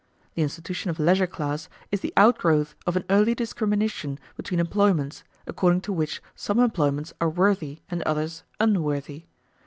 [0.33, 5.81] The institution of leisure class is the outgrowth of an early discrimination between employments, according
[5.81, 9.25] to which some employments are worthy and others unworthy.